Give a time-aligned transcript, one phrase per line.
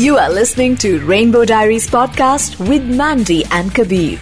[0.00, 4.18] You are listening to Rainbow Diaries podcast with Mandy and Kabir.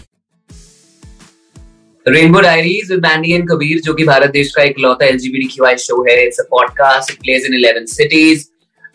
[2.07, 6.17] Rainbow diaries with Mandy and Kabir जो कि भारत देश का इकलौता LGBTQI show है
[6.27, 8.43] it's a podcast it plays in 11 cities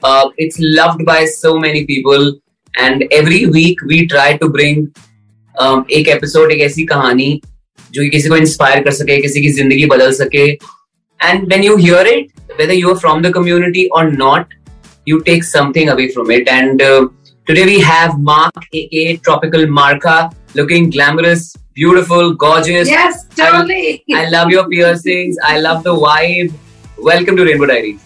[0.04, 2.28] uh, it's loved by so many people
[2.74, 4.84] and every week we try to bring
[5.56, 7.30] um, एक episode एक ऐसी कहानी
[7.94, 11.76] जो कि किसी को इंस्पायर कर सके किसी की जिंदगी बदल सके and when you
[11.78, 14.56] hear it whether you are from the community or not
[15.07, 16.49] you take something away from it.
[16.49, 17.09] And uh,
[17.47, 22.89] today we have Mark, aka Tropical Marca, looking glamorous, beautiful, gorgeous.
[22.89, 24.05] Yes, totally.
[24.13, 25.37] I, I love your piercings.
[25.43, 26.53] I love the vibe.
[26.99, 28.03] Welcome to Rainbow Diaries.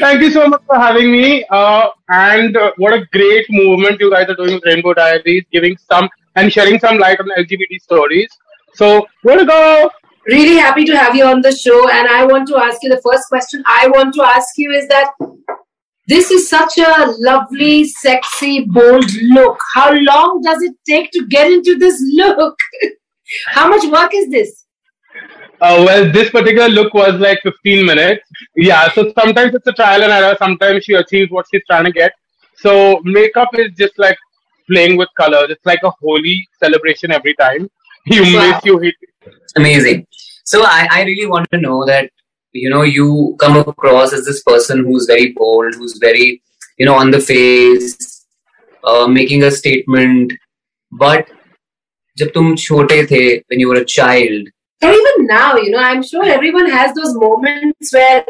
[0.00, 1.44] Thank you so much for having me.
[1.48, 5.76] Uh, and uh, what a great movement you guys are doing with Rainbow Diaries, giving
[5.90, 8.28] some and sharing some light on LGBT stories.
[8.74, 9.90] So, where to go?
[10.26, 11.88] Really happy to have you on the show.
[11.88, 14.88] And I want to ask you the first question I want to ask you is
[14.88, 15.12] that
[16.06, 19.58] this is such a lovely, sexy, bold look.
[19.74, 22.56] How long does it take to get into this look?
[23.48, 24.66] How much work is this?
[25.60, 28.22] Uh, well, this particular look was like 15 minutes.
[28.54, 30.36] Yeah, so sometimes it's a trial and error.
[30.38, 32.12] Sometimes she achieves what she's trying to get.
[32.56, 34.18] So makeup is just like
[34.70, 35.48] playing with colors.
[35.50, 37.68] It's like a Holi celebration every time.
[38.08, 38.52] You wow.
[38.52, 38.94] miss, you hit.
[39.56, 40.06] Amazing.
[40.44, 42.08] So I, I really want to know that
[42.55, 46.41] you know you come across as this person who's very bold who's very
[46.77, 48.25] you know on the face
[48.83, 50.33] uh, making a statement
[50.91, 51.27] but
[52.19, 54.49] जब तुम छोटे थे when you were a child
[54.83, 58.25] or even now you know i'm sure everyone has those moments where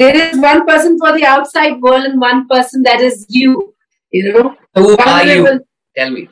[0.00, 3.74] there is one person for the outside world and one person that is you
[4.10, 5.60] you know who are you
[5.96, 6.28] tell me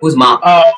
[0.00, 0.72] who's mark uh,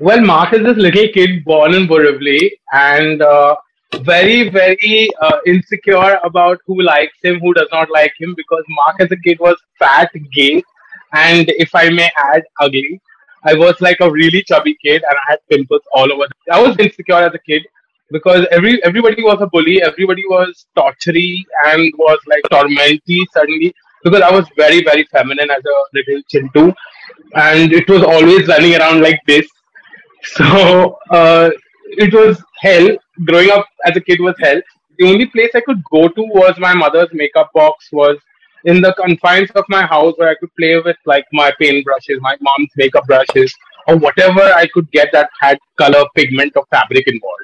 [0.00, 3.56] well, Mark is this little kid born in Borivali and uh,
[4.02, 9.00] very, very uh, insecure about who likes him, who does not like him, because Mark
[9.00, 10.62] as a kid was fat, gay,
[11.14, 13.00] and if I may add, ugly.
[13.44, 16.26] I was like a really chubby kid and I had pimples all over.
[16.50, 17.62] I was insecure as a kid
[18.10, 23.72] because every everybody was a bully, everybody was tortury and was like tormenty suddenly
[24.02, 26.74] because I was very, very feminine as a little chintu
[27.34, 29.48] and it was always running around like this
[30.23, 31.49] so uh,
[32.05, 32.89] it was hell.
[33.25, 34.61] Growing up as a kid was hell.
[34.99, 37.89] The only place I could go to was my mother's makeup box.
[37.91, 38.17] Was
[38.65, 42.19] in the confines of my house where I could play with like my paint brushes,
[42.21, 43.53] my mom's makeup brushes,
[43.87, 47.43] or whatever I could get that had color, pigment, or fabric involved.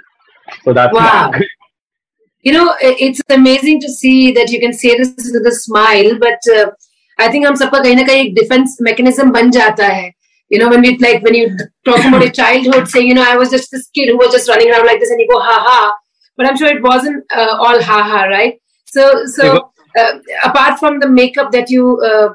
[0.63, 1.31] So that's wow.
[1.31, 1.41] My...
[2.41, 6.39] You know, it's amazing to see that you can say this with a smile, but
[6.55, 6.71] uh,
[7.17, 10.11] I think हम सबका कहीं ना कहीं एक defence mechanism बन जाता है
[10.53, 13.37] you know, when we like when you talk about your childhood, say, you know, I
[13.37, 15.59] was just this kid who was just running around like this, and you go ha
[15.67, 15.93] ha.
[16.37, 18.59] But I'm sure it wasn't uh, all ha ha, right?
[18.87, 20.13] So, so uh,
[20.43, 22.29] apart from the makeup that you uh,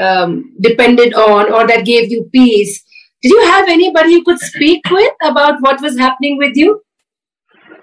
[0.00, 2.82] um, depended on or that gave you peace,
[3.22, 6.82] did you have anybody you could speak with about what was happening with you?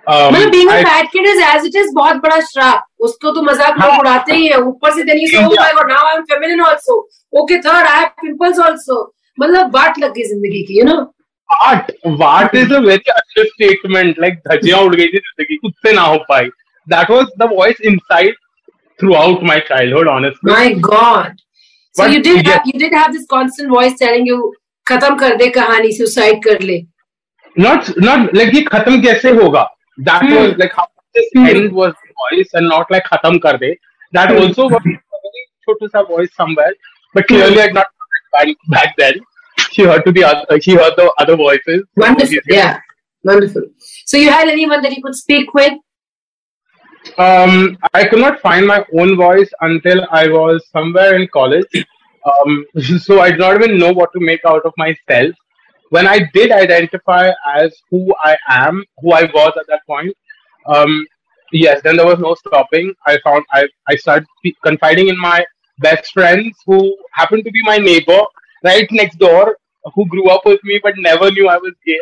[0.08, 3.42] Um, मतलब being a fat kid is as it is बहुत बड़ा श्राप उसको तो
[3.42, 6.16] मजाक लोग उड़ाते ही है ऊपर से then you say oh my God now I
[6.16, 6.98] am feminine also
[7.42, 9.00] okay third I have pimples also
[9.41, 10.95] मतलब वाट लग गई ज़िंदगी की you know
[11.51, 11.91] what
[12.21, 13.11] what is a very
[13.47, 16.49] understatement like धजिया उड़ गई थी ज़िंदगी कुछ से ना हो पाई।
[16.87, 18.35] That was the voice inside
[19.15, 21.37] throughout my childhood honestly my God
[21.95, 24.55] so you did you did have this constant voice telling you
[24.87, 26.81] खत्म कर दे कहानी सुसाइड कर ले.
[27.57, 29.63] नॉट नॉट लाइक ये खत्म कैसे होगा?
[30.01, 30.87] That was like how
[31.17, 33.73] this end was voice and not like खत्म कर दे।
[34.13, 36.75] दैट आल्सो वाज छोटा सा voice somewhere
[37.15, 37.99] but clearly I not
[38.35, 39.17] back, back then.
[39.71, 41.85] She heard to the other, she heard the other voices.
[41.97, 42.81] Wonderful, yeah,
[43.25, 43.63] wonderful.
[44.07, 45.73] So you had anyone that you could speak with?
[47.17, 51.87] Um, I could not find my own voice until I was somewhere in college.
[52.27, 52.67] Um,
[53.01, 55.35] so I did not even know what to make out of myself.
[55.91, 60.17] When I did identify as who I am, who I was at that point,
[60.67, 61.07] um,
[61.53, 62.95] yes, then there was no stopping.
[63.07, 64.27] I found I, I started
[64.63, 65.45] confiding in my
[65.79, 68.21] best friends who happened to be my neighbor
[68.63, 69.57] right next door
[69.95, 72.01] who grew up with me but never knew I was gay.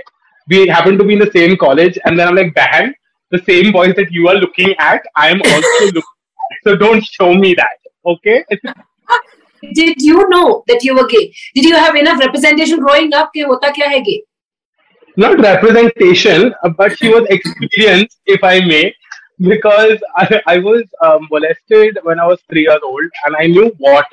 [0.48, 2.94] We happened to be in the same college, and then I'm like, bang,
[3.30, 6.16] the same boys that you are looking at, I am also looking
[6.52, 6.58] at.
[6.64, 8.44] So don't show me that, okay?
[9.75, 11.34] Did you know that you were gay?
[11.54, 13.30] Did you have enough representation growing up?
[13.36, 14.22] Ke hota kya hai gay?
[15.16, 18.94] Not representation, but she was experienced, if I may
[19.40, 23.75] because I, I was um, molested when I was three years old, and I knew
[23.78, 24.06] what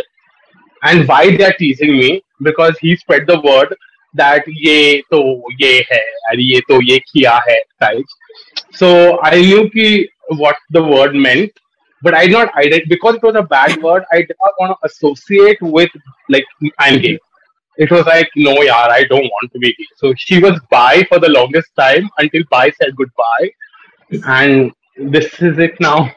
[0.84, 3.76] and why they are teasing me because he spread the word
[4.14, 8.06] that ye to ye hai and ye to ye kiya hai type.
[8.74, 11.52] So I knew ki what the word meant,
[12.02, 14.04] but I did not I did because it was a bad word.
[14.12, 15.90] I did not want to associate with
[16.30, 16.46] like
[16.80, 17.20] I'm gay.
[17.78, 19.88] It was like no, yeah, I don't want to be gay.
[19.98, 23.50] So she was bi for the longest time until bi said goodbye,
[24.26, 26.12] and this is it now.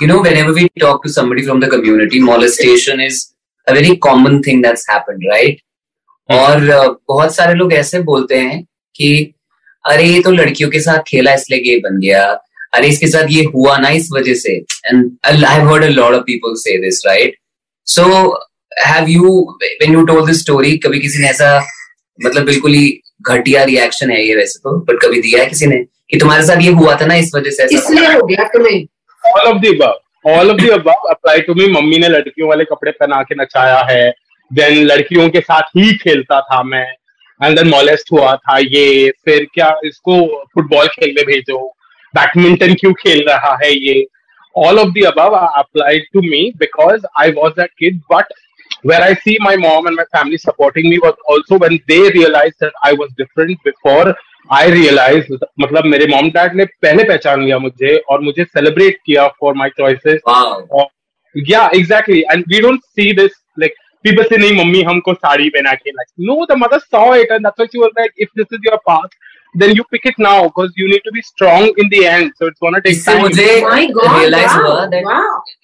[0.00, 3.34] You know, whenever we talk to somebody from the community, molestation is
[3.68, 5.56] a very common thing that's happened, right?
[6.30, 8.62] और uh, बहुत सारे लोग ऐसे बोलते हैं
[8.96, 9.10] कि
[9.84, 12.22] अरे ये तो लड़कियों के साथ खेला इसलिए गे बन गया।
[12.74, 14.52] अरे इसके साथ ये हुआ ना इस वजह से।
[14.86, 17.36] And I heard a lot of people से this right
[17.86, 18.04] so
[18.86, 19.30] have you
[19.62, 21.56] when you told this story कभी किसी ने ऐसा
[22.24, 24.78] मतलब बिल्कुल ही घटिया रिएक्शन है ये वैसे तो?
[24.80, 25.76] बट कभी दिया है किसी ने
[26.10, 28.86] कि तुम्हारे साथ ये हुआ था ना इस वजह से ऐसा इसलिए हो गया तुम्हें।
[29.24, 29.96] All of the above.
[30.28, 34.10] All of apply to me mummy ने लड़कियों वाले कपड़े पहना के नचाया है।
[34.50, 36.86] देन लड़कियों के साथ ही खेलता था मैं।
[37.40, 40.20] एंड देन मॉलेस्ट हुआ था ये। फिर क्या इसको
[40.54, 41.66] फुटबॉल खेलने भेजो?
[42.14, 44.04] बैडमिंटन क्यों खेल रहा है ये?
[44.56, 45.18] All of the above
[45.56, 48.32] apply to me because I was that kid but
[48.86, 52.54] where I see my mom and my family supporting me was also when they realise
[52.62, 54.10] that I was different before
[54.50, 59.26] I realise मतलब मेरे mom dad ने पहले पहचान लिया मुझे और मुझे celebrate किया
[59.40, 60.20] फॉर माई चॉइसेस
[61.34, 63.74] या exactly and we don't see this like
[64.04, 67.40] people से नहीं मम्मी हमको साड़ी पहना के like no the mother saw it and
[67.40, 69.16] that's what she was like if this is your path
[69.54, 72.46] then you pick it now because you need to be strong in the end so
[72.46, 75.04] it's gonna take time मुझे oh realise हुआ that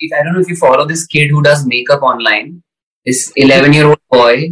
[0.03, 2.53] if I don't know if you follow this kid who does makeup online
[3.07, 4.47] this 11 year old boy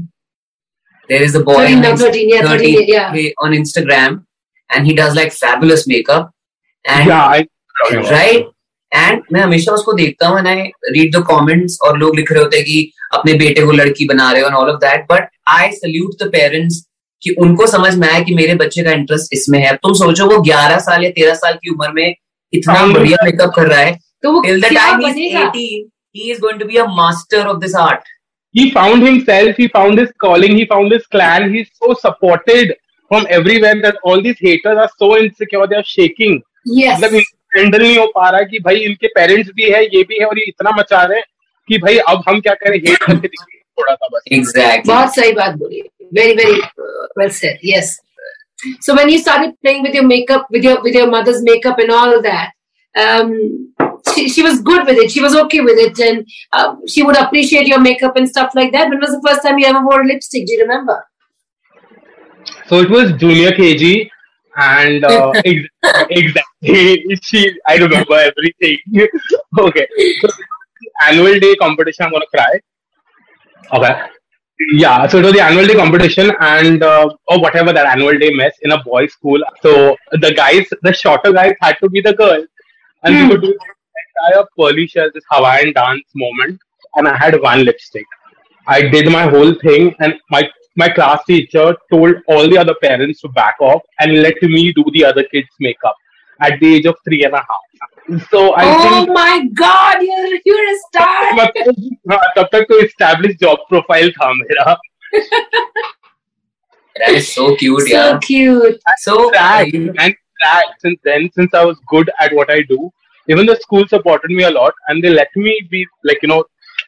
[1.11, 3.31] There is a boy 13, on no, Inst- 13, yeah, 13, yeah.
[3.39, 4.25] on Instagram,
[4.71, 6.31] and he does like fabulous makeup.
[6.89, 7.47] And yeah I
[7.93, 8.45] right?
[8.95, 10.55] And मैं हमेशा उसको देखता हूँ आई
[10.91, 14.33] read the comments और लोग लिख रहे होते हैं कि अपने बेटे को लड़की बना
[14.33, 16.87] रहे हो and all of that but I salute the parents
[17.23, 20.27] कि उनको समझ में आया कि मेरे बच्चे का इंटरेस्ट इसमें है। अब तुम सोचो
[20.27, 22.15] वो 11 साल या 13 साल की उम्र में
[22.53, 25.53] इतना हाँ, बढ़िया मेकअप कर रहा है। तो वो till the क्या time he's बनेगा?
[25.53, 26.69] 18 he is going to
[28.54, 30.92] be a master of this art he found himself he found his calling he found
[30.92, 32.76] his clan he's so supported
[33.08, 37.22] from everywhere that all these haters are so insecure they are shaking yes मतलब
[37.58, 40.40] handle नहीं हो पा रहा कि भाई इनके parents भी है ये भी है और
[40.40, 41.26] ये इतना मचा रहे हैं
[41.70, 45.32] कि भाई अब हम क्या करें हेट करके दिखाएं थोड़ा सा बस exactly बहुत सही
[45.32, 45.82] बात बोली
[46.20, 47.98] very very uh, well said yes
[48.82, 51.92] so when you started playing with your makeup with your with your mother's makeup and
[51.92, 52.52] all of that
[52.96, 53.34] um
[54.15, 57.17] she, she was good with it she was okay with it and uh, she would
[57.17, 60.05] appreciate your makeup and stuff like that when was the first time you ever wore
[60.05, 61.05] lipstick do you remember
[62.67, 64.09] So it was junior KG,
[64.57, 65.69] and uh, ex-
[66.11, 67.53] exactly, she.
[67.67, 68.79] I remember everything.
[69.59, 69.87] okay,
[70.21, 70.29] so
[71.07, 72.07] annual day competition.
[72.07, 72.61] I'm gonna cry.
[73.75, 74.01] Okay.
[74.75, 78.31] Yeah, so it was the annual day competition and uh, or whatever that annual day
[78.31, 79.41] mess in a boys' school.
[79.61, 82.47] So the guys, the shorter guys, had to be the girls,
[83.03, 83.59] and we would do
[84.12, 86.60] entire pearly shell, this Hawaiian dance moment.
[86.96, 88.06] And I had one lipstick.
[88.68, 93.22] I did my whole thing, and my my class teacher told all the other parents
[93.22, 95.96] to back off and let me do the other kids' makeup
[96.42, 98.20] at the age of three and a half.
[98.30, 102.80] So I oh think my god you're you're a star मतलब हाँ, तब तक तो
[102.84, 104.78] established job profile था मेरा
[107.00, 111.66] that is so cute so yeah cute so track and track since then since I
[111.66, 112.92] was good at what I do
[113.29, 116.45] even the school supported me a lot and they let me be like you know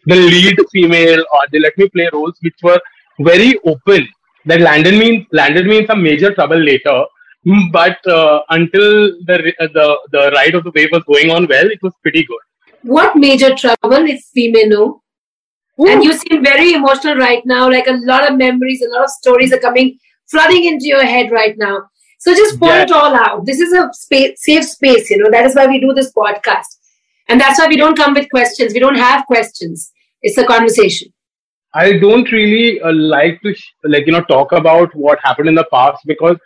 [0.07, 2.81] the lead female or they let me play roles which were
[3.21, 4.07] very open
[4.47, 7.05] that landed me landed me in some major trouble later.
[7.47, 11.47] Mm, but uh, until the uh, the the ride of the wave was going on
[11.47, 12.43] well it was pretty good.
[12.83, 15.03] What major trouble if we may know?
[15.79, 19.11] And you seem very emotional right now like a lot of memories a lot of
[19.11, 19.99] stories are coming
[20.31, 21.83] flooding into your head right now
[22.25, 22.83] so just pour Yeah.
[22.85, 25.81] it all out this is a space, safe space you know that is why we
[25.87, 26.79] do this podcast
[27.29, 29.91] and that's why we don't come with questions we don't have questions
[30.23, 31.13] it's a conversation
[31.83, 35.57] I don't really uh, like to sh- like you know talk about what happened in
[35.61, 36.37] the past because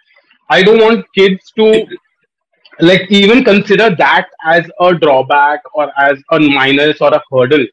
[0.49, 1.67] I don't want kids to
[2.81, 7.67] like even consider that as a drawback or as a minus or a hurdle.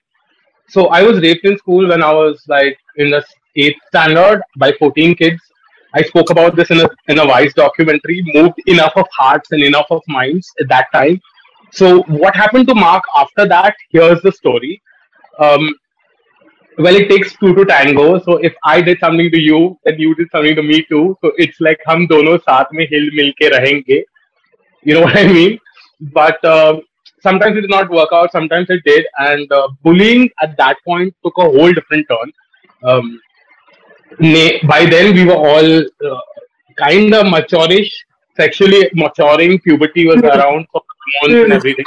[0.67, 3.23] So I was raped in school when I was like in the
[3.55, 5.41] eighth standard by 14 kids.
[5.95, 8.21] I spoke about this in a in a Vice documentary.
[8.33, 11.21] Moved enough of hearts and enough of minds at that time.
[11.71, 13.75] So what happened to Mark after that?
[13.89, 14.81] Here's the story.
[15.39, 15.69] Um,
[16.77, 20.13] well it takes two to tango so if i did something to you then you
[20.15, 23.51] did something to me too so it's like hum dono saath mein hil mil ke
[23.53, 25.57] rahenge you know what i mean
[26.17, 26.73] but uh,
[27.27, 31.15] sometimes it did not work out sometimes it did and uh, bullying at that point
[31.23, 32.33] took a whole different turn
[32.83, 33.07] um,
[34.67, 36.21] by then we were all uh,
[36.77, 37.91] kind of maturish
[38.35, 40.81] sexually maturing puberty was around for
[41.21, 41.85] hormones and everything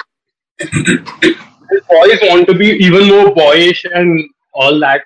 [1.89, 5.03] boys want to be even more boyish and all that.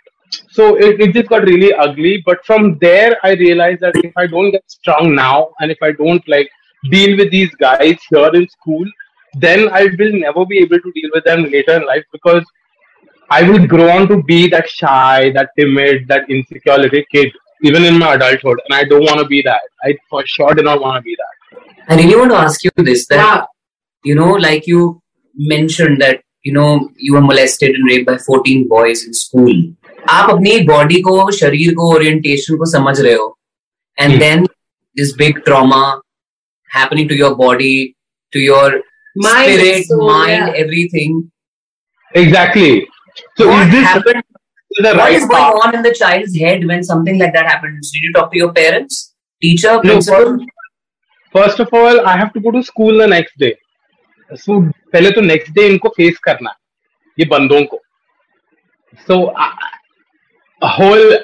[0.50, 2.22] So it, it just got really ugly.
[2.24, 5.92] But from there, I realized that if I don't get strong now and if I
[5.92, 6.50] don't like
[6.90, 8.86] deal with these guys here in school,
[9.34, 12.44] then I will never be able to deal with them later in life because
[13.31, 17.31] I will grow on to be that shy, that timid, that insecure little kid,
[17.63, 18.59] even in my adulthood.
[18.65, 19.61] And I don't want to be that.
[19.83, 21.33] I for sure do not want to be that.
[21.89, 23.47] I really want to ask you this that, Wow.
[24.03, 25.01] you know, like you
[25.35, 29.53] mentioned that, you know, you were molested and raped by 14 boys in school.
[30.09, 33.37] आप अपनी body को शरीर को orientation को समझ रहे हो
[33.99, 34.19] and Hmm.
[34.19, 34.45] Then
[34.97, 36.01] this big trauma
[36.75, 37.95] happening to your body
[38.35, 38.81] to your
[39.15, 40.63] Mind, spirit soul, mind yeah.
[43.36, 44.22] so what is this happened?
[44.80, 47.90] The what is going on in the child's head when something like that happens?
[47.90, 50.36] Did you talk to your parents, teacher, principal?
[50.36, 50.46] No,
[51.32, 53.54] first of all, I have to go to school the next day.
[54.34, 54.60] So
[54.92, 56.54] पहले तो next day इनको face करना
[57.18, 57.78] ये बंदों को.
[59.06, 59.34] So
[60.62, 61.18] a whole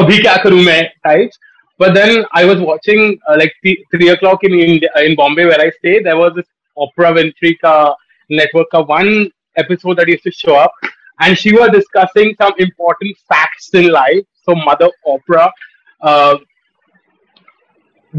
[0.00, 1.38] अभी क्या करूँ मैं types.
[1.78, 5.60] But then I was watching uh, like th- three o'clock in India, in Bombay where
[5.60, 6.02] I stay.
[6.02, 6.46] There was this
[6.78, 7.94] Oprah Winfrey का
[8.30, 10.72] network का one episode that used to show up,
[11.20, 14.24] and she was discussing some important facts in life.
[14.44, 15.50] So Mother Oprah.
[16.00, 16.36] Uh,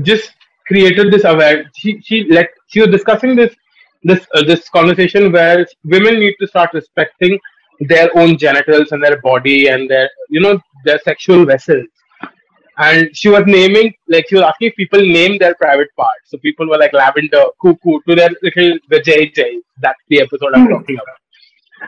[0.02, 0.32] just
[0.68, 1.70] created this aware.
[1.76, 3.56] She she like she was discussing this
[4.04, 7.40] this uh, this conversation where women need to start respecting
[7.82, 11.86] their own genitals and their body and their you know their sexual vessels.
[12.78, 16.26] And she was naming like she was asking if people name their private parts.
[16.26, 19.60] So people were like lavender, cuckoo to their little vajayjay.
[19.80, 21.25] That's the episode I'm talking about.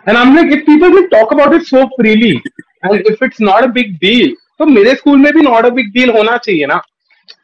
[0.07, 2.43] And I'm like, if people will talk about it so freely,
[2.83, 5.93] and if it's not a big deal, तो मेरे school में भी not a big
[5.93, 6.81] deal होना चाहिए ना.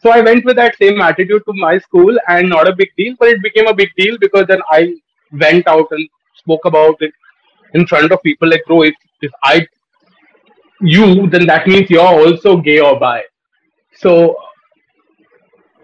[0.02, 3.14] So I went with that same attitude to my school and not a big deal,
[3.18, 4.94] but it became a big deal because then I
[5.32, 7.12] went out and spoke about it
[7.74, 9.66] in front of people like, bro, if, if I,
[10.80, 13.22] you, then that means you're also gay or bi.
[13.96, 14.36] So,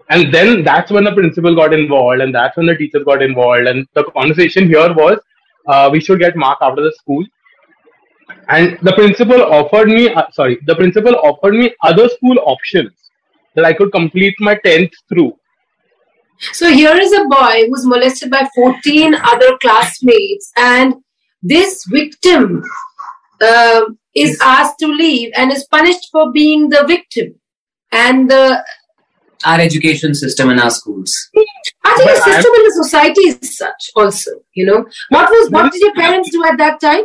[0.09, 3.67] and then that's when the principal got involved and that's when the teachers got involved.
[3.67, 5.19] And the conversation here was,
[5.66, 7.24] uh, we should get mark after the school.
[8.48, 12.92] And the principal offered me, uh, sorry, the principal offered me other school options
[13.54, 15.36] that I could complete my 10th through.
[16.52, 20.94] So here is a boy who's molested by 14 other classmates, and
[21.42, 22.62] this victim
[23.42, 23.82] uh,
[24.14, 27.34] is asked to leave and is punished for being the victim.
[27.92, 28.64] And the
[29.46, 33.22] our education system and our schools I think the But I'm- system in the society
[33.30, 34.30] is such also.
[34.54, 34.80] You know,
[35.10, 37.04] what was what did your parents do at that time?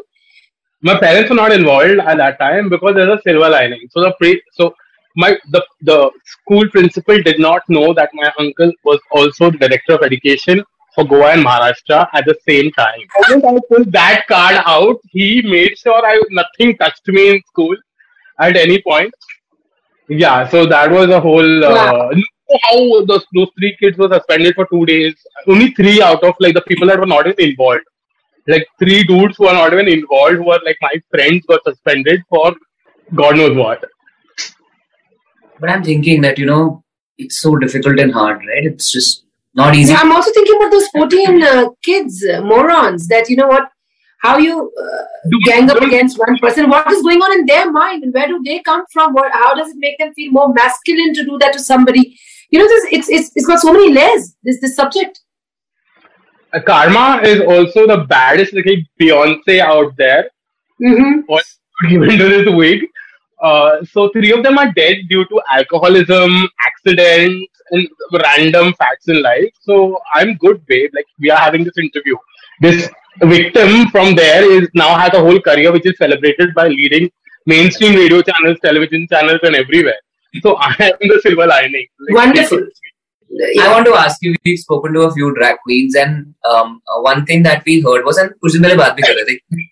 [0.88, 3.88] my parents were not involved at that time because there's a silver lining.
[3.92, 4.76] So the pre, so
[5.16, 5.98] my the the
[6.34, 10.64] school principal did not know that my uncle was also the director of education
[10.94, 13.02] for Goa and Maharashtra at the same time.
[13.30, 17.76] When I pulled that card out, he made sure I nothing touched me in school
[18.40, 19.14] at any point.
[20.10, 21.64] Yeah, so that was a whole.
[21.66, 22.12] Uh, Wow.
[22.64, 25.16] how those those three kids were suspended for two days.
[25.48, 27.82] Only three out of like the people that were not even involved
[28.48, 32.22] like three dudes who are not even involved, who are like my friends, were suspended
[32.30, 32.54] for
[33.16, 33.84] God knows what.
[35.60, 36.84] but i'm thinking that you know
[37.18, 39.24] it's so difficult and hard right it's just
[39.60, 43.38] not easy Yeah, I'm also thinking about those 14 uh, kids, uh, morons, that you
[43.38, 43.70] know what,
[44.26, 48.04] how you uh, gang up against one person, what is going on in their mind,
[48.04, 49.14] and where do they come from?
[49.14, 52.18] What, how does it make them feel more masculine to do that to somebody?
[52.50, 54.36] You know, this it's it's, it's got so many layers.
[54.44, 55.22] This this subject.
[56.54, 60.30] Uh, Karma is also the baddest little Beyonce out there.
[60.82, 61.90] Mm-hmm.
[61.90, 62.86] Given to this wig.
[63.42, 67.88] Uh, so three of them are dead due to alcoholism, accidents, and
[68.24, 69.50] random facts in life.
[69.62, 70.92] So I'm good, babe.
[70.94, 72.16] Like we are having this interview.
[72.62, 72.90] This
[73.23, 77.11] victim from there is now has a whole career which is celebrated by leading
[77.47, 79.99] mainstream radio channels, television channels, and everywhere.
[80.43, 81.87] So I am the silver lining.
[82.09, 82.67] Like, Wonderful.
[83.61, 84.35] I want to ask you.
[84.45, 88.05] We've spoken to a few drag queens, and um, uh, one thing that we heard
[88.05, 89.69] was, and कुछ दिन पहले बात भी कर रहे थे.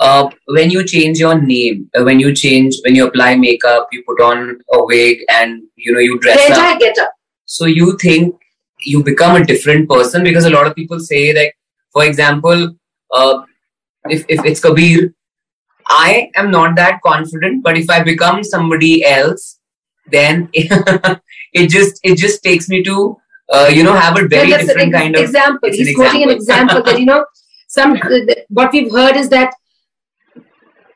[0.00, 4.02] Uh, when you change your name, uh, when you change, when you apply makeup, you
[4.06, 6.50] put on a wig, and you know you The dress up.
[6.50, 7.12] entire get up.
[7.44, 8.34] So you think
[8.80, 11.54] you become a different person because a lot of people say like,
[11.97, 12.65] for example,
[13.11, 13.35] uh,
[14.15, 15.13] if if it's Kabir,
[15.89, 19.45] I am not that confident, but if I become somebody else,
[20.15, 23.17] then it just it just takes me to
[23.51, 25.69] uh, you know have a very that's different kind of example.
[25.71, 26.83] He's quoting an example.
[26.83, 27.25] that you know
[27.79, 27.99] some
[28.49, 29.55] what we've heard is that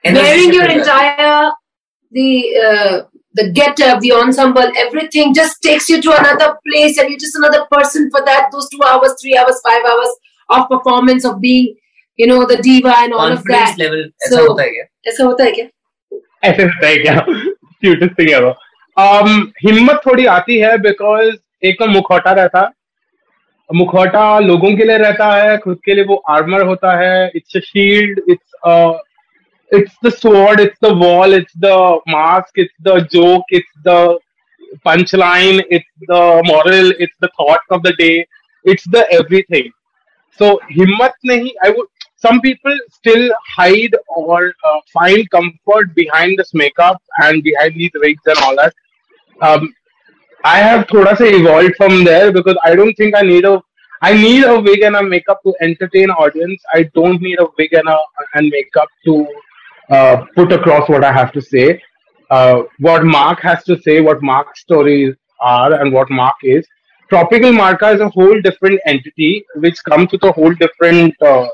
[0.05, 1.51] wearing your entire
[2.12, 2.31] the
[2.70, 2.98] uh,
[3.34, 7.65] the get-up, the ensemble, everything just takes you to another place, and you're just another
[7.72, 10.20] person for that those two hours, three hours, five hours
[10.58, 11.70] of performance of being
[12.20, 15.24] you know the diva and all of that level ऐसा So- होता है क्या ऐसा
[15.24, 15.65] होता है क्या
[16.50, 18.53] ऐसे होता है क्या क्यूटेस्ट थिंग एवर
[18.98, 19.29] um
[19.65, 21.36] हिम्मत थोड़ी आती है बिकॉज़
[21.67, 22.70] एक तो मुखौटा रहता
[23.70, 27.60] मुखौटा लोगों के लिए रहता है खुद के लिए वो आर्मर होता है it's a
[27.70, 29.00] shield it's
[29.72, 31.75] it's the sword, it's the wall, it's the
[32.13, 34.20] mask, it's the joke, it's the
[34.86, 38.25] punchline, it's the moral, it's the thought of the day,
[38.65, 39.70] it's the everything.
[40.38, 41.88] So himmat nahi, I would.
[42.16, 48.22] Some people still hide or uh, find comfort behind this makeup and behind these wigs
[48.28, 48.76] and all that.
[49.42, 49.74] Um,
[50.44, 53.62] I have thoda sa evolved from there because I don't think I need a
[54.04, 56.62] I need a wig and a makeup to entertain audience.
[56.74, 57.98] I don't need a wig and a
[58.34, 59.28] and makeup to
[59.90, 61.82] uh, put across what I have to say.
[62.30, 66.66] Uh, what Mark has to say, what Mark's stories are, and what Mark is.
[67.11, 71.47] Tropical Marka is a whole different entity which comes with a whole different uh,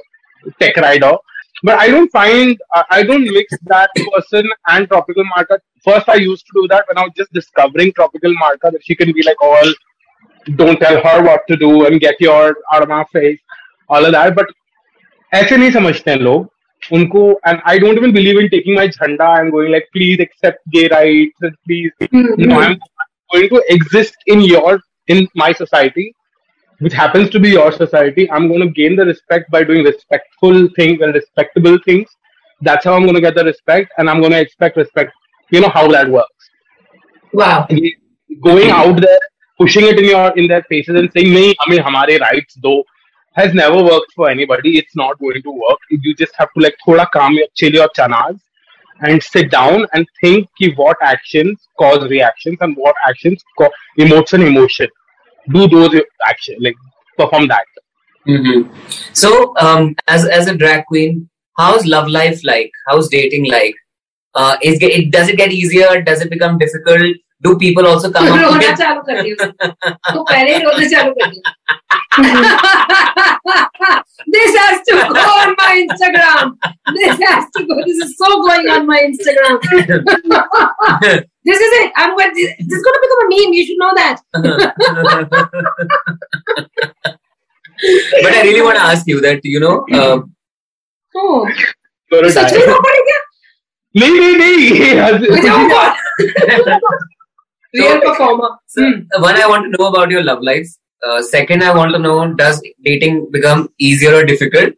[0.60, 1.12] tech rider.
[1.62, 5.58] But I don't find uh, I don't mix that person and Tropical Marka.
[5.84, 8.96] First, I used to do that when I was just discovering Tropical Marka that she
[8.96, 9.72] can be like all
[10.56, 13.38] don't tell her what to do and get your out of my face,
[13.88, 14.34] all of that.
[14.34, 14.46] But
[15.34, 16.50] ऐसे नहीं समझते हैं लोग
[16.92, 20.58] उनको and I don't even believe in taking my झंडा I'm going like please accept
[20.70, 22.78] gay rights and please no I'm
[23.32, 26.13] going to exist in your in my society
[26.79, 30.67] which happens to be your society I'm going to gain the respect by doing respectful
[30.75, 32.07] things and respectable things.
[32.61, 35.11] That's how I'm going to get the respect and I'm going to expect respect.
[35.51, 36.49] You know how that works.
[37.33, 37.67] Wow.
[38.43, 39.19] Going out there
[39.57, 42.83] pushing it in your in their faces and saying "No, I mean, hamare rights though."
[43.37, 44.79] has never worked for anybody.
[44.79, 45.77] It's not going to work.
[45.91, 48.39] You just have to like thoda calm your chill your chanas
[49.01, 54.33] and sit down and think ki what actions cause reactions and what actions co- emotes
[54.33, 54.87] an emotion
[55.57, 56.75] do those action like
[57.17, 57.65] perform that
[58.25, 58.61] hmm
[59.13, 59.29] So,
[59.65, 62.71] um, as as a drag queen, how's love life like?
[62.87, 63.75] How's dating like?
[64.35, 66.01] Uh, is it does it get easier?
[66.01, 67.17] Does it become difficult?
[67.44, 69.54] Do people also come up रोना with चालू कर दिया उसने।
[70.14, 71.42] तो पहले ही रोना चालू कर दिया
[74.34, 76.52] this has to go on my Instagram
[76.98, 79.56] this has to go this is so going on my Instagram
[81.50, 83.92] this is it I'm going this is going to become a meme you should know
[84.00, 84.16] that
[88.22, 90.18] but I really want to ask you that you know uh,
[91.14, 91.38] oh
[92.12, 92.58] Gonna such die.
[92.58, 93.20] में वो पड़ी क्या
[93.94, 94.58] नहीं नहीं नहीं
[95.30, 95.92] मुझे वो बहुत
[97.79, 98.49] real performer.
[98.67, 99.05] So, mm.
[99.19, 100.67] One, I want to know about your love life.
[101.05, 104.73] Uh, second, I want to know does dating become easier or difficult?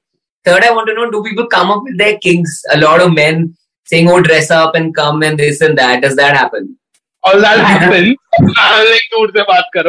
[0.46, 2.62] Third, I want to know do people come up with their kinks?
[2.72, 6.02] A lot of men saying, oh, dress up and come and this and that.
[6.02, 6.78] Does that happen?
[7.24, 8.16] All that happens.
[8.40, 9.84] like, dude, se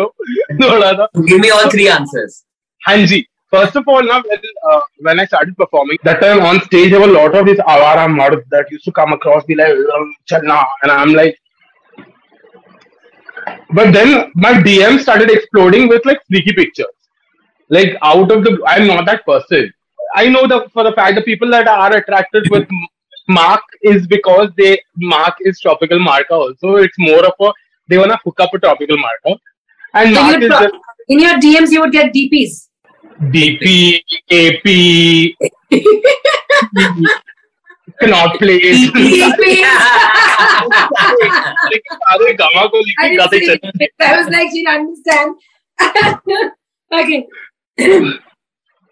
[0.52, 1.08] No, no.
[1.26, 2.44] Give me all three answers.
[2.86, 3.26] Hanji.
[3.50, 4.38] First of all, now when,
[4.70, 7.58] uh, when I started performing, that time on stage there were a lot of these
[7.58, 9.74] avara mud that used to come across, me like,
[10.30, 11.36] chalna, and I'm like,
[13.72, 16.86] but then my DM started exploding with like freaky pictures,
[17.68, 18.62] like out of the.
[18.66, 19.72] I'm not that person.
[20.14, 22.68] I know that for the fact the people that are attracted with
[23.28, 26.76] Mark is because they Mark is Tropical Marca also.
[26.76, 27.52] It's more of a
[27.88, 29.40] they wanna hook up a Tropical Marca,
[29.94, 30.74] and so Mark you'd is pro- just
[31.08, 32.70] in your DMs you would get DPs
[33.20, 34.64] DP, AP,
[38.01, 38.59] cannot play.
[41.95, 43.91] सारे gamma को I लेके didn't गाते see चले it.
[43.99, 45.29] I was like, she'll understand.
[46.99, 47.19] okay.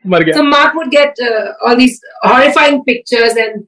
[0.08, 3.68] मर गया So Mark would get uh, all these horrifying pictures and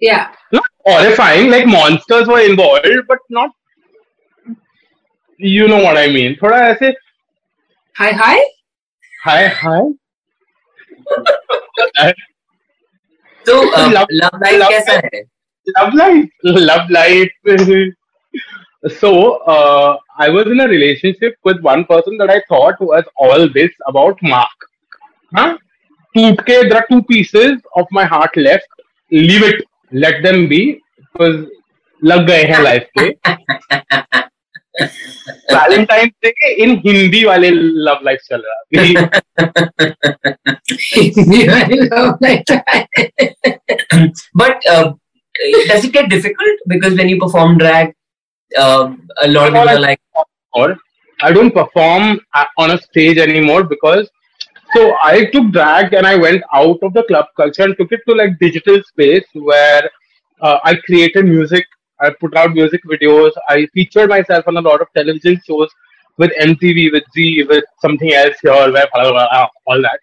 [0.00, 0.32] yeah.
[0.52, 3.50] not horrifying like monsters were involved but not
[5.38, 6.92] you know what I mean थोड़ा ऐसे
[7.98, 8.36] Hi hi.
[9.24, 9.80] hi hi
[13.49, 15.21] तो love life कैसा है?
[15.67, 17.29] Love life love life
[18.91, 19.11] so
[20.21, 24.17] I was in a relationship with one person that I thought was all this about
[24.23, 24.67] Mark
[26.15, 28.81] टूट के there are two pieces of my heart left
[29.13, 30.65] leave it let them be
[30.99, 31.43] because
[32.01, 33.09] लग गए हैं life के।
[35.52, 37.50] Valentine day के इन हिंदी वाले
[37.88, 38.66] love life चल रहा है
[41.56, 42.44] I love that.
[44.34, 44.92] But uh,
[45.68, 46.58] does it get difficult?
[46.66, 47.94] Because when you perform drag,
[48.58, 50.00] uh, a lot of people are like,
[50.52, 50.76] or
[51.20, 54.08] I don't perform a- on a stage anymore because
[54.74, 58.00] so I took drag and I went out of the club culture and took it
[58.08, 59.88] to like digital space where
[60.42, 61.64] uh, I created music.
[62.01, 63.31] I put out music videos.
[63.49, 65.69] I featured myself on a lot of television shows
[66.17, 69.99] with MTV, with Z, with something else here, where blah, blah, blah, all that.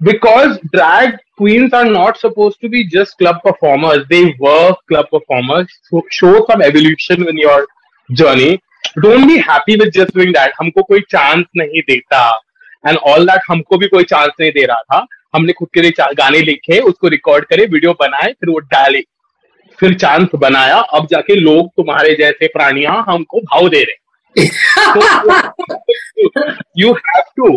[0.00, 4.04] because drag queens are not supposed to be just club performers.
[4.10, 5.68] They were club performers.
[5.90, 7.66] So show some evolution in your
[8.12, 8.60] journey.
[9.00, 10.52] Don't be happy with just doing that.
[10.60, 12.22] हमको कोई chance नहीं देता
[12.84, 16.14] and all that हमको भी कोई chance नहीं दे रहा था हमने खुद के लिए
[16.14, 19.02] गाने लिखे उसको रिकॉर्ड करे वीडियो बनाए फिर वो डाले
[19.80, 24.00] फिर चांस बनाया अब जाके लोग तुम्हारे जैसे प्राणिया हमको भाव दे रहे
[26.78, 27.48] you have to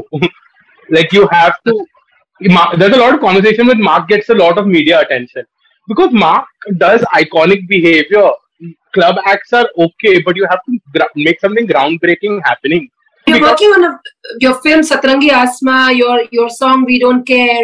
[0.90, 1.78] like you have to
[2.98, 5.42] lot conversation with Mark gets a lot of media attention
[5.88, 8.32] because Mark does iconic behaviour
[8.94, 11.68] club acts are okay but you have to make something
[12.02, 12.88] groundbreaking happening
[13.28, 14.00] You're working on a,
[14.40, 17.64] your film Satrangi Asma, your your song We Don't Care.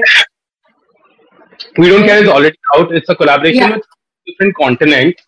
[1.78, 2.94] We Don't Care is already out.
[3.00, 3.76] It's a collaboration yeah.
[3.76, 3.86] with
[4.42, 5.22] different continents.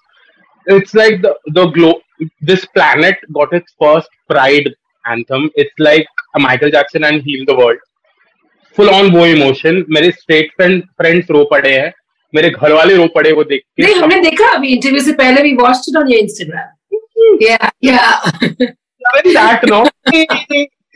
[0.68, 2.02] It's like the the globe.
[2.42, 4.70] This planet got its first Pride
[5.06, 5.50] anthem.
[5.56, 7.80] It's like a Michael Jackson and Heal the World.
[8.76, 11.92] Full on वो emotion मेरे straight friend friends रो पड़े हैं
[12.34, 15.42] मेरे घर वाले रो पड़े वो देख के नहीं हमने देखा अभी इंटरव्यू से पहले
[15.42, 18.00] भी watched it on your Instagram या या
[19.36, 19.84] that no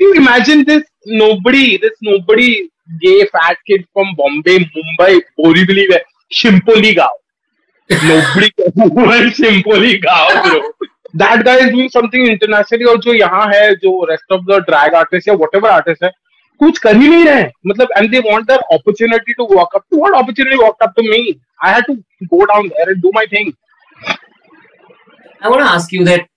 [0.03, 0.83] you imagine this
[1.21, 2.49] nobody this nobody
[3.05, 5.87] gay fat kid from Bombay Mumbai Borivali
[6.39, 7.15] Shimpoli गाँव
[7.89, 10.61] nobody can simply गाओ bro
[11.13, 14.97] that guy is doing something internationally और जो यहाँ है जो rest of the drag
[15.01, 16.11] artist या whatever artist है
[16.59, 19.99] कुछ कर ही नहीं रहे मतलब and they want their opportunity to walk up to
[20.03, 21.19] what opportunity walked up to me
[21.63, 21.95] I had to
[22.31, 23.53] go down there and do my thing
[25.41, 26.27] I want to ask you that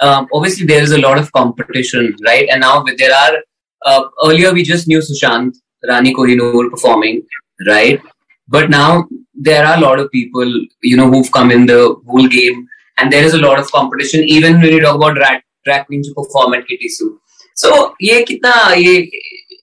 [0.00, 3.38] um, obviously there is a lot of competition right and now there are
[3.86, 5.56] uh, earlier we just knew Sushant
[5.88, 7.22] Rani Kohinoor performing
[7.66, 8.02] right
[8.48, 9.06] but now
[9.38, 12.66] there are a lot of people, you know, who've come in the whole game,
[12.98, 14.24] and there is a lot of competition.
[14.24, 17.10] Even when you talk about drag, drag queens who perform at Kitty Su.
[17.54, 19.10] So, ये कितना ये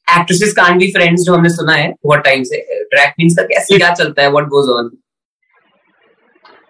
[0.10, 2.62] actresses can't be friends जो हमने सुना है बहुत time से
[2.94, 4.92] drag queens का कैसे क्या चलता what goes on?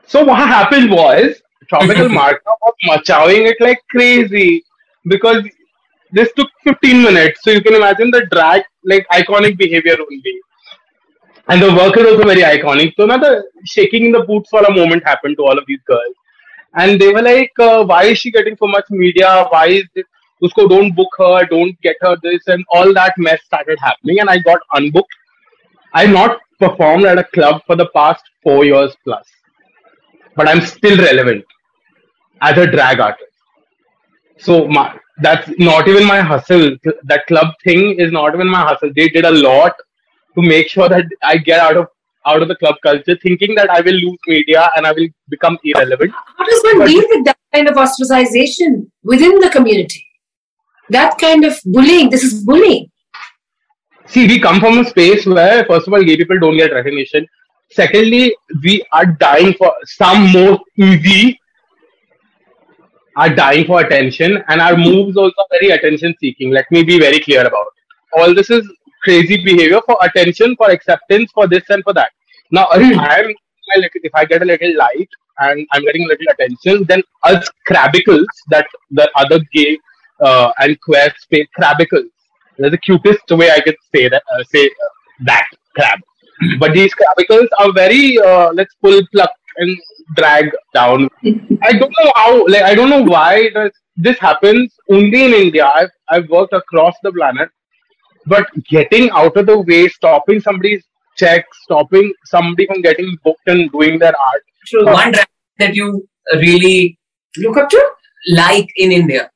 [0.07, 4.63] So what happened was Tropical Marca was it like crazy
[5.05, 5.43] because
[6.11, 7.39] this took 15 minutes.
[7.43, 10.39] So you can imagine the drag like iconic behavior only.
[11.47, 12.95] And the work is also very iconic.
[12.95, 15.81] So now the shaking in the boots for a moment happened to all of these
[15.85, 16.15] girls.
[16.73, 19.45] And they were like, uh, why is she getting so much media?
[19.49, 20.05] Why is this?
[20.43, 24.19] Usko, don't book her, don't get her this, and all that mess started happening.
[24.19, 25.15] And I got unbooked.
[25.93, 29.25] I've not performed at a club for the past four years plus,
[30.35, 31.45] but I'm still relevant
[32.41, 33.31] as a drag artist.
[34.37, 36.75] So my, that's not even my hustle.
[37.03, 38.91] That club thing is not even my hustle.
[38.93, 39.73] They did a lot
[40.35, 41.87] to make sure that I get out of
[42.27, 45.59] out of the club culture, thinking that I will lose media and I will become
[45.63, 46.11] irrelevant.
[46.11, 50.03] How does one but, deal with that kind of ostracization within the community?
[50.89, 52.09] That kind of bullying.
[52.09, 52.91] This is bullying.
[54.07, 57.27] See, we come from a space where, first of all, gay people don't get recognition.
[57.71, 61.39] Secondly, we are dying for some more easy
[63.15, 66.51] are dying for attention and our moves also very attention seeking.
[66.51, 68.19] Let me be very clear about it.
[68.19, 68.67] All this is
[69.05, 72.11] crazy behavior for attention, for acceptance, for this and for that.
[72.51, 73.33] Now, if I'm
[74.07, 78.27] if I get a little light and I'm getting a little attention, then us crabicles,
[78.49, 79.77] that the other gay
[80.21, 82.11] uh, and queer space crabicles,
[82.57, 84.23] that's the cutest way I could say that.
[84.33, 84.91] Uh, say uh,
[85.25, 85.99] that crab.
[86.59, 89.77] But these crabicles are very uh, let's pull, pluck, and
[90.15, 91.09] drag down.
[91.63, 92.45] I don't know how.
[92.47, 95.71] Like I don't know why does this happens only in India.
[95.73, 97.49] I've I've worked across the planet
[98.26, 100.84] but getting out of the way, stopping somebody's
[101.16, 104.42] check, stopping somebody from getting booked and doing their art.
[104.66, 105.26] So uh, one drag
[105.58, 106.98] that you really
[107.38, 107.84] look up to,
[108.36, 109.28] like in India,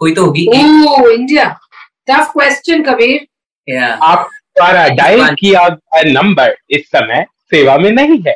[0.00, 0.46] कोई तो होगी.
[0.54, 1.58] Oh, India.
[2.06, 3.20] Tough question, Kabir.
[3.66, 3.98] Yeah.
[4.02, 8.34] आप द्वारा dial किया गया number इस समय सेवा में नहीं है.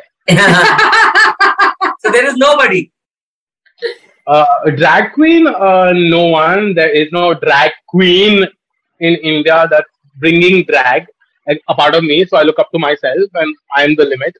[2.01, 2.89] so there is nobody.
[4.25, 4.45] Uh,
[4.77, 6.73] drag queen, uh, no one.
[6.75, 8.45] There is no drag queen
[8.99, 11.06] in India that's bringing drag
[11.68, 12.24] a part of me.
[12.26, 14.36] So I look up to myself and I'm the limit.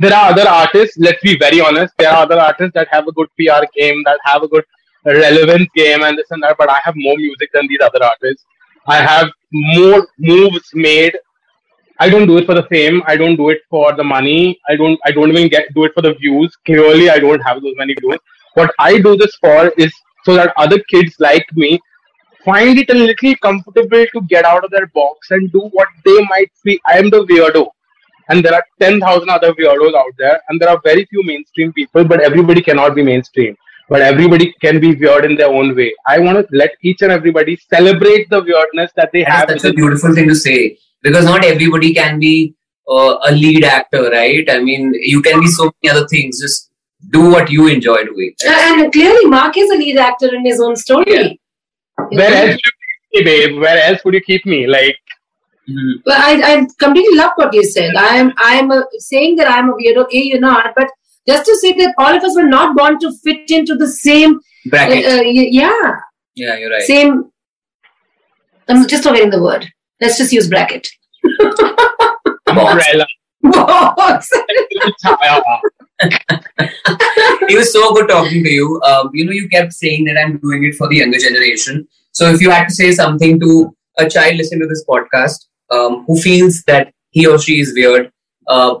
[0.00, 3.12] There are other artists, let's be very honest, there are other artists that have a
[3.12, 4.64] good PR game, that have a good
[5.04, 8.44] relevance game and this and that, but I have more music than these other artists.
[8.86, 11.16] I have more moves made.
[12.00, 13.02] I don't do it for the fame.
[13.06, 14.58] I don't do it for the money.
[14.68, 16.56] I don't I don't even get do it for the views.
[16.66, 18.18] Clearly I don't have those many views.
[18.54, 19.92] What I do this for is
[20.24, 21.80] so that other kids like me
[22.44, 26.18] find it a little comfortable to get out of their box and do what they
[26.24, 26.78] might feel.
[26.86, 27.66] I am the weirdo.
[28.28, 32.04] And there are 10,000 other weirdos out there, and there are very few mainstream people,
[32.04, 33.56] but everybody cannot be mainstream.
[33.88, 35.92] But everybody can be weird in their own way.
[36.06, 39.48] I want to let each and everybody celebrate the weirdness that they have.
[39.48, 40.78] That's a beautiful thing to say.
[41.02, 42.54] because not everybody can be
[42.88, 44.48] uh, a lead actor, right?
[44.48, 46.40] I mean, you can be so many other things.
[46.40, 46.70] Just
[47.10, 48.34] do what you enjoy doing.
[48.46, 51.04] And clearly, Mark is a lead actor in his own story.
[51.08, 51.28] Yeah.
[52.10, 52.72] You Where else would you
[53.12, 53.60] keep me, babe?
[53.60, 54.66] Where else would you keep me?
[54.66, 54.96] Like,
[55.68, 55.92] Mhm.
[56.04, 57.94] But I, I completely love what you said.
[57.96, 60.06] I am I am a, saying that I am a weirdo.
[60.12, 60.72] A, you're not.
[60.74, 60.88] But
[61.28, 64.34] just to say that all of us were not born to fit into the same.
[64.34, 65.04] Uh, Bracket.
[65.06, 65.92] uh, y- yeah,
[66.34, 66.82] yeah, you're right.
[66.82, 67.30] same.
[68.68, 69.68] I'm just forgetting the word.
[70.00, 70.88] Let's just use bracket.
[72.48, 73.06] Umbrella
[73.43, 74.29] Box.
[77.49, 78.81] it was so good talking to you.
[78.83, 81.87] Um, you know, you kept saying that I'm doing it for the younger generation.
[82.11, 86.03] So if you had to say something to a child listening to this podcast um,
[86.05, 88.11] who feels that he or she is weird,
[88.47, 88.75] uh,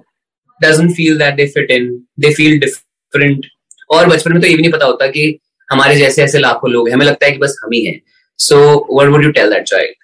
[0.61, 3.45] doesn't feel that they fit in, they feel different.
[3.91, 5.39] और बचपन में तो ये भी नहीं पता होता कि
[5.71, 7.99] हमारे जैसे ऐसे लाखों लोग हैं हमें लगता है कि बस हम ही हैं
[8.37, 8.57] so
[8.91, 9.95] what would you tell that child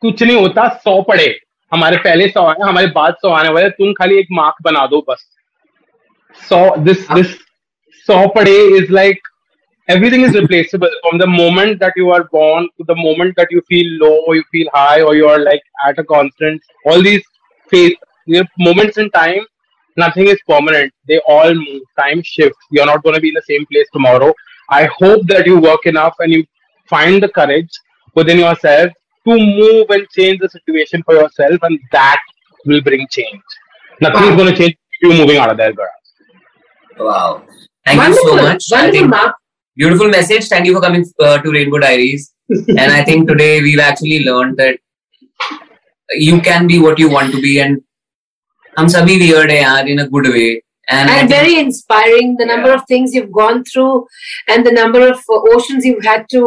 [0.00, 1.26] कुछ नहीं होता सौ पड़े
[1.72, 5.04] हमारे पहले सौ आए हमारे बाद सौ आने वाले तुम खाली एक मार्क बना दो
[5.08, 5.26] बस
[6.48, 7.34] सौ दिस दिस
[8.06, 9.28] सौ पड़े is like
[9.92, 13.62] everything is replaceable from the moment that you are born to the moment that you
[13.68, 17.22] feel low or you feel high or you are like at a constant all these
[17.72, 17.94] phase
[18.26, 19.46] you know, moments in time
[19.96, 23.48] nothing is permanent they all move time shifts you're not going to be in the
[23.48, 24.30] same place tomorrow
[24.70, 26.44] i hope that you work enough and you
[26.90, 27.80] find the courage
[28.14, 28.92] within yourself
[29.28, 32.20] to move and change the situation for yourself and that
[32.66, 33.42] will bring change
[34.06, 35.94] nothing is going to change you moving out of there girl
[37.08, 37.42] wow
[37.86, 38.30] thank wonderful.
[38.32, 39.34] you so much I Wonderful, think Mark.
[39.76, 43.84] beautiful message thank you for coming uh, to rainbow diaries and i think today we've
[43.90, 44.78] actually learned that
[46.28, 47.84] you can be what you want to be and
[48.78, 50.48] हम सभी weird है यार in a good way
[50.96, 52.76] and, I and think- very inspiring the number Yeah.
[52.76, 54.06] of things you've gone through
[54.54, 56.42] and the number of uh, oceans you've had to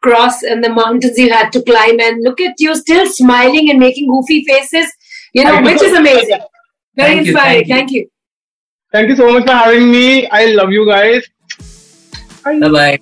[0.00, 2.00] cross and the mountains you had to climb.
[2.00, 4.86] And look at you still smiling and making goofy faces,
[5.32, 6.40] you know, which is amazing.
[6.96, 7.58] Very thank inspiring.
[7.58, 7.74] You, thank, you.
[7.74, 8.10] thank you.
[8.92, 10.26] Thank you so much for having me.
[10.28, 11.24] I love you guys.
[12.44, 12.98] Bye bye.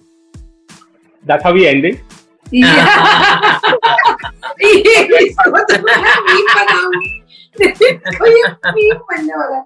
[1.24, 2.00] That's how we end it.
[2.50, 3.60] Yeah.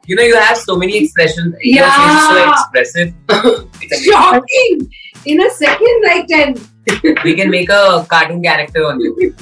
[0.07, 1.55] you know, you have so many expressions.
[1.63, 1.87] Yeah.
[1.97, 3.15] You're so expressive.
[4.05, 4.91] Shocking!
[5.27, 6.72] In a second, like 10.
[7.25, 9.35] we can make a cartoon character on you.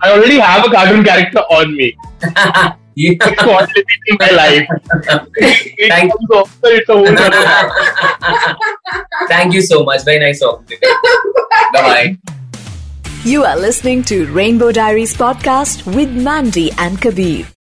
[0.00, 1.96] I already have a cartoon character on me.
[2.94, 3.12] Yeah.
[3.22, 4.68] it's what living in my life.
[5.88, 8.52] Thank- comes after it's a whole other
[9.28, 10.04] thank you so much.
[10.04, 11.00] Very nice talking to you.
[11.72, 12.18] Bye bye
[13.24, 17.46] You are listening to Rainbow Diaries podcast with Mandy and Kabir.